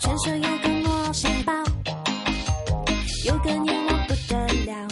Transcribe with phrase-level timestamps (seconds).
[0.00, 1.52] 传说有个魔仙堡，
[3.26, 4.88] 有个愿望不得了。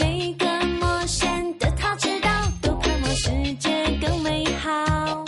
[0.00, 0.46] 每个
[0.80, 2.28] 魔仙的他知道，
[2.60, 5.24] 都盼望世界更美好。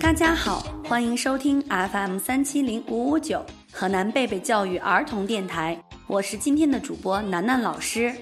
[0.00, 8.12] 大家好，欢迎收听 FM 三七零五五九河南贝贝教育儿童电台，我是今天的主播楠楠老师。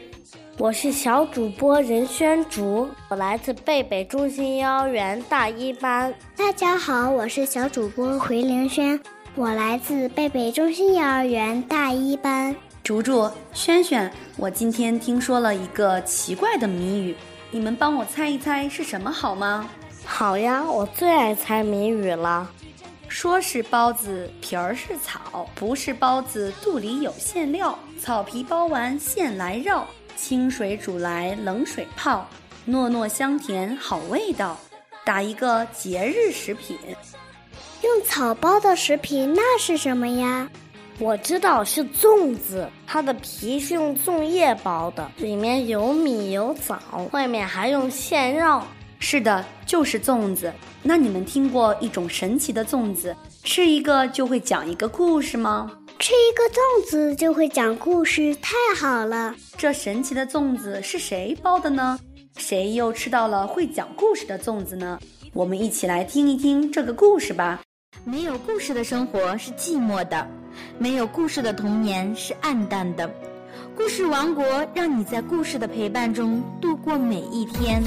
[0.58, 6.12] 我是小主播任轩竹，我来自贝贝中心幼儿园大一班。
[6.36, 9.00] 大家好，我是小主播回凌轩，
[9.36, 12.54] 我来自贝贝中心幼儿园大一班。
[12.82, 17.14] 竹竹、轩轩，我今天听说了一个奇怪的谜语，
[17.52, 19.70] 你们帮我猜一猜是什么好吗？
[20.04, 22.50] 好呀，我最爱猜谜语了。
[23.06, 29.86] 说是包子皮儿是草，不是包子肚里有馅料，草皮包完馅来绕。
[30.16, 32.28] 清水煮来冷水泡，
[32.68, 34.58] 糯糯香甜好味道，
[35.04, 36.76] 打一个节日食品。
[37.82, 40.48] 用草包的食品那是什么呀？
[40.98, 46.78] 我知道是粽子，它的皮是用粽叶包的，里面有米有枣，
[47.12, 48.66] 外面还用馅绕。
[48.98, 50.52] 是的，就是粽子。
[50.82, 55.70] 那你们听过一种神奇的粽子，吃一个就会讲一个故事吗？
[55.98, 59.34] 吃一个粽子就会讲故事，太好了！
[59.56, 61.98] 这神奇的粽子是谁包的呢？
[62.36, 64.98] 谁又吃到了会讲故事的粽子呢？
[65.32, 67.60] 我们一起来听一听这个故事吧。
[68.04, 70.26] 没有故事的生活是寂寞的，
[70.78, 73.12] 没有故事的童年是暗淡的。
[73.76, 77.82] 故事王国让你在故事的陪伴中度过每一天。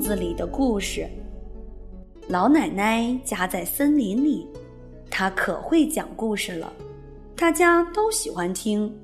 [0.00, 1.08] 子里的故事。
[2.28, 4.46] 老奶奶家在森林里，
[5.10, 6.72] 她可会讲故事了，
[7.36, 8.94] 大家都喜欢听。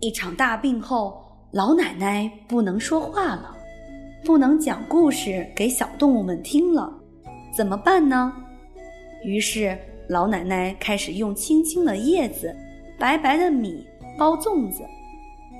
[0.00, 3.56] 一场大病后，老奶奶不能说话了，
[4.24, 6.92] 不能讲故事给小动物们听了，
[7.54, 8.32] 怎么办呢？
[9.22, 9.78] 于是
[10.08, 12.54] 老奶奶开始用青青的叶子、
[12.98, 13.86] 白白的米
[14.18, 14.82] 包粽子，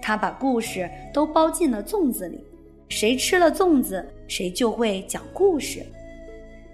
[0.03, 2.39] 她把故事都包进了粽子里。
[2.95, 5.85] 谁吃了粽子，谁就会讲故事。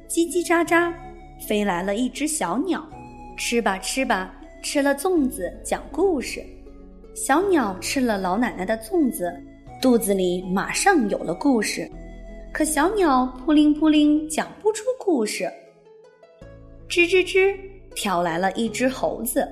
[0.07, 0.93] 叽叽喳喳，
[1.49, 2.87] 飞来了一只小鸟，
[3.39, 4.31] 吃吧吃吧，
[4.63, 6.45] 吃了粽子讲故事。
[7.15, 9.35] 小鸟吃了老奶奶的粽子，
[9.81, 11.91] 肚子里马上有了故事。
[12.53, 15.51] 可小鸟扑灵扑灵讲不出故事。
[16.87, 17.57] 吱吱吱，
[17.95, 19.49] 跳来了一只猴子，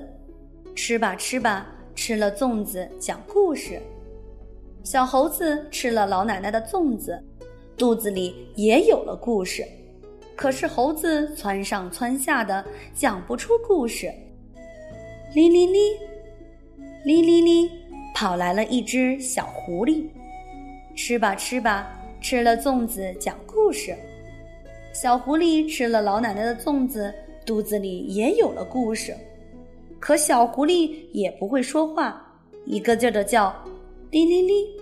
[0.75, 1.65] 吃吧吃吧，
[1.95, 3.81] 吃了粽子讲故事。
[4.83, 7.21] 小猴子吃了老奶奶的粽子，
[7.77, 9.63] 肚子里也有了故事。
[10.35, 12.63] 可是猴子窜上窜下的，
[12.95, 14.11] 讲不出故事。
[15.35, 15.79] 哩哩哩，
[17.03, 17.69] 哩哩哩，
[18.15, 20.05] 跑来了一只小狐狸。
[20.95, 21.87] 吃吧吃吧，
[22.21, 23.95] 吃了粽子讲故事。
[24.93, 27.13] 小狐狸吃了老奶奶的粽子，
[27.45, 29.15] 肚子里也有了故事。
[29.99, 32.25] 可小狐狸也不会说话，
[32.65, 33.53] 一个劲儿的叫。
[34.11, 34.75] 哩哩哩，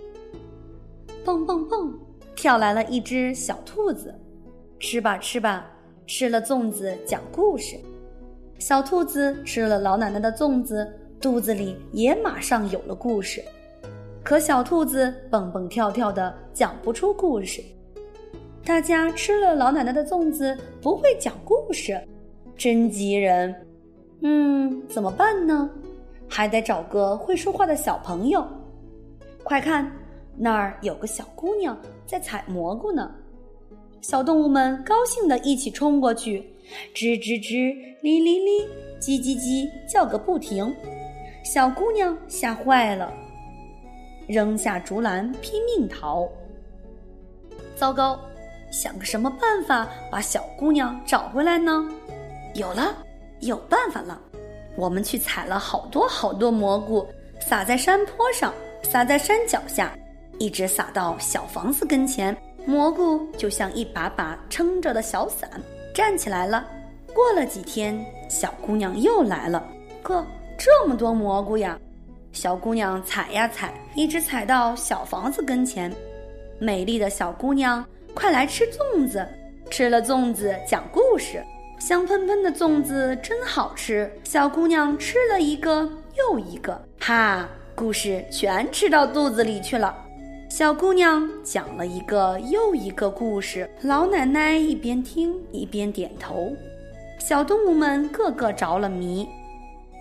[1.25, 1.93] 蹦蹦蹦，
[2.33, 4.15] 跳来了一只小兔子，
[4.79, 5.69] 吃吧吃吧，
[6.05, 7.77] 吃了粽子讲故事。
[8.57, 10.89] 小兔子吃了老奶奶的粽子，
[11.19, 13.43] 肚子里也马上有了故事。
[14.23, 17.61] 可小兔子蹦蹦跳跳的讲不出故事。
[18.63, 22.01] 大家吃了老奶奶的粽子，不会讲故事，
[22.55, 23.53] 真急人。
[24.21, 25.69] 嗯，怎么办呢？
[26.29, 28.47] 还得找个会说话的小朋友。
[29.47, 29.89] 快看，
[30.35, 33.09] 那儿有个小姑娘在采蘑菇呢。
[34.01, 36.45] 小动物们高兴地一起冲过去，
[36.93, 38.67] 吱吱吱，哩哩哩，
[38.99, 40.75] 叽叽叽，叫个不停。
[41.45, 43.09] 小姑娘吓坏了，
[44.27, 46.27] 扔下竹篮，拼命逃。
[47.77, 48.19] 糟糕，
[48.69, 51.89] 想个什么办法把小姑娘找回来呢？
[52.53, 52.97] 有了，
[53.39, 54.21] 有办法了！
[54.75, 57.07] 我们去采了好多好多蘑菇，
[57.39, 58.53] 撒在山坡上。
[58.83, 59.91] 撒在山脚下，
[60.39, 62.35] 一直撒到小房子跟前，
[62.65, 65.49] 蘑菇就像一把把撑着的小伞，
[65.93, 66.65] 站起来了。
[67.13, 69.65] 过了几天，小姑娘又来了，
[70.03, 70.25] 可，
[70.57, 71.79] 这么多蘑菇呀！
[72.31, 75.91] 小姑娘采呀采，一直采到小房子跟前。
[76.59, 77.83] 美丽的小姑娘，
[78.13, 79.27] 快来吃粽子！
[79.69, 81.43] 吃了粽子讲故事，
[81.79, 84.09] 香喷喷的粽子真好吃。
[84.23, 89.95] 小姑娘吃了一个又一个，哈，故事全吃到肚子里去了。
[90.49, 96.51] 小姑娘讲了一个又一个故事，老奶奶一边听一边点头。
[97.19, 99.29] 小动物们个个着了迷。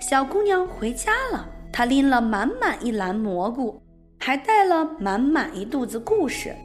[0.01, 3.79] 小姑娘回家了，她拎了满满一篮蘑菇，
[4.19, 6.57] 还带了满满一肚子故事，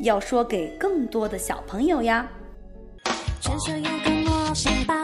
[0.00, 2.28] 要说给更多的小朋友呀。
[3.40, 4.94] 传说有个魔仙堡，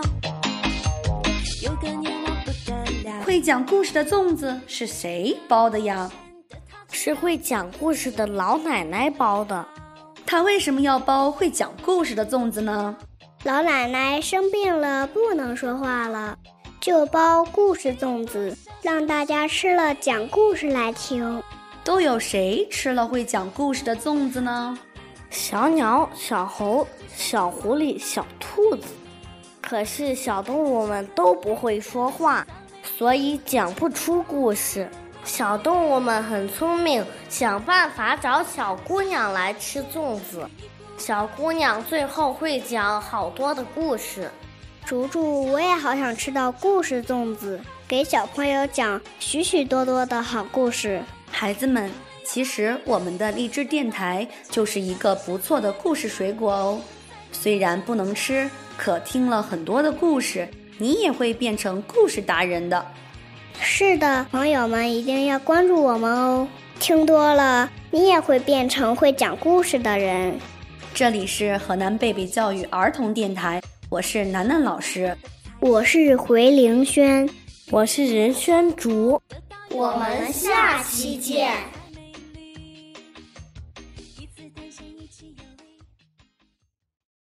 [1.62, 2.23] 有个年。
[3.34, 6.08] 会讲故事的粽子是谁包的呀？
[6.92, 9.66] 是会讲故事的老奶奶包的。
[10.24, 12.94] 她为什么要包会讲故事的粽子呢？
[13.42, 16.38] 老奶奶生病了，不能说话了，
[16.80, 21.42] 就包故事粽子，让大家吃了讲故事来听。
[21.82, 24.78] 都有谁吃了会讲故事的粽子呢？
[25.30, 28.86] 小鸟、小猴、小狐狸、小兔子。
[29.60, 32.46] 可是小动物们都不会说话，
[32.84, 34.88] 所以讲不出故事。
[35.24, 40.48] 小动物们很聪明，想办法找小姑娘来吃粽子。
[40.98, 44.30] 小姑娘最后会讲好多的故事。
[44.84, 47.58] 竹竹，我也好想吃到故事粽子，
[47.88, 51.02] 给小朋友讲许许多多的好故事。
[51.30, 51.90] 孩子们，
[52.22, 56.80] 其实我们的荔枝电台就是一个不错的故事水果哦。
[57.32, 60.46] 虽然不能吃，可听了很多的故事，
[60.78, 62.84] 你也会变成故事达人的。
[63.60, 66.48] 是的，朋友们一定要关注我们哦！
[66.80, 70.36] 听多了，你也会变成会讲故事的人。
[70.92, 75.16] 这里是河南贝贝教育儿童电台，我是楠楠老师，
[75.60, 77.28] 我是回凌轩，
[77.70, 79.20] 我是任轩竹，
[79.70, 81.52] 我们下期见。